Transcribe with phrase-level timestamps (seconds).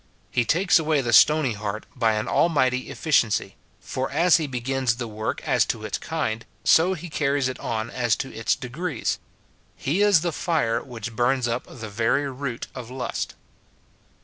[0.31, 5.07] He takes away the stony heart by an almighty efficiency; for as he begins the
[5.07, 9.19] work as to its kind, so he carries it on as to its degrees.
[9.75, 13.35] He is the fire which burns up the very root of lust.